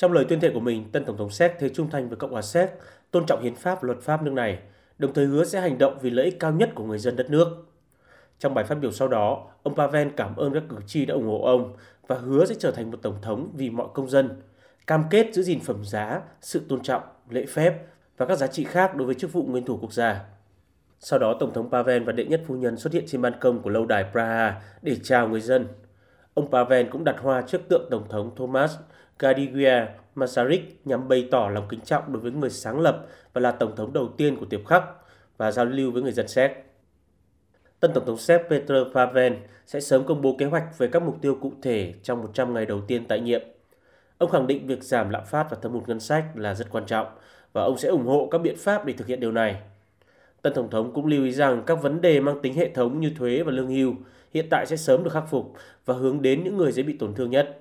[0.00, 2.32] Trong lời tuyên thệ của mình, tân Tổng thống Séc thế trung thành với Cộng
[2.32, 2.70] hòa Séc,
[3.10, 4.58] tôn trọng hiến pháp và luật pháp nước này,
[4.98, 7.30] đồng thời hứa sẽ hành động vì lợi ích cao nhất của người dân đất
[7.30, 7.48] nước.
[8.38, 11.26] Trong bài phát biểu sau đó, ông Pavel cảm ơn các cử tri đã ủng
[11.26, 11.76] hộ ông
[12.06, 14.42] và hứa sẽ trở thành một tổng thống vì mọi công dân,
[14.86, 17.74] cam kết giữ gìn phẩm giá, sự tôn trọng, lễ phép
[18.16, 20.24] và các giá trị khác đối với chức vụ nguyên thủ quốc gia.
[20.98, 23.62] Sau đó, Tổng thống Pavel và đệ nhất phu nhân xuất hiện trên ban công
[23.62, 25.66] của lâu đài Praha để chào người dân.
[26.40, 28.76] Ông Pavel cũng đặt hoa trước tượng Tổng thống Thomas
[29.18, 33.50] Gadigia Masaryk nhằm bày tỏ lòng kính trọng đối với người sáng lập và là
[33.50, 34.84] Tổng thống đầu tiên của Tiệp Khắc
[35.36, 36.50] và giao lưu với người dân Séc.
[37.80, 39.32] Tân Tổng thống Séc Petr Pavel
[39.66, 42.66] sẽ sớm công bố kế hoạch về các mục tiêu cụ thể trong 100 ngày
[42.66, 43.40] đầu tiên tại nhiệm.
[44.18, 46.86] Ông khẳng định việc giảm lạm phát và thâm hụt ngân sách là rất quan
[46.86, 47.06] trọng
[47.52, 49.60] và ông sẽ ủng hộ các biện pháp để thực hiện điều này.
[50.42, 53.12] Tân Tổng thống cũng lưu ý rằng các vấn đề mang tính hệ thống như
[53.18, 53.94] thuế và lương hưu
[54.34, 55.52] hiện tại sẽ sớm được khắc phục
[55.84, 57.60] và hướng đến những người dễ bị tổn thương nhất.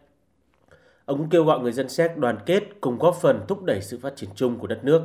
[1.05, 3.99] Ông cũng kêu gọi người dân Séc đoàn kết cùng góp phần thúc đẩy sự
[4.01, 5.01] phát triển chung của đất nước.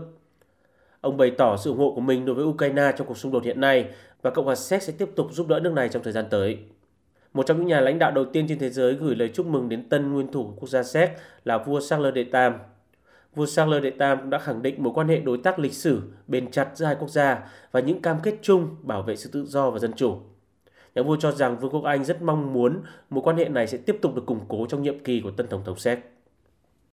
[1.01, 3.45] Ông bày tỏ sự ủng hộ của mình đối với Ukraine trong cuộc xung đột
[3.45, 3.89] hiện nay
[4.23, 6.59] và Cộng hòa Séc sẽ tiếp tục giúp đỡ nước này trong thời gian tới.
[7.35, 9.69] Một trong những nhà lãnh đạo đầu tiên trên thế giới gửi lời chúc mừng
[9.69, 11.11] đến tân nguyên thủ quốc gia Séc
[11.45, 12.55] là vua Charles đệ Tam.
[13.35, 16.03] Vua Charles đệ Tam cũng đã khẳng định mối quan hệ đối tác lịch sử,
[16.27, 19.45] bền chặt giữa hai quốc gia và những cam kết chung bảo vệ sự tự
[19.45, 20.17] do và dân chủ.
[20.95, 23.79] Nhà vua cho rằng Vương quốc Anh rất mong muốn mối quan hệ này sẽ
[23.79, 26.14] tiếp tục được củng cố trong nhiệm kỳ của tân tổng thống Séc.